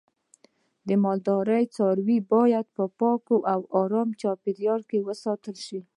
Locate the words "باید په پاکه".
2.33-3.37